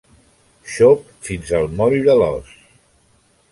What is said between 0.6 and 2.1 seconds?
Xop fins al moll